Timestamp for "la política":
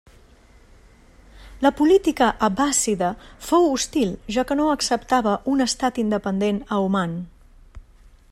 1.65-2.29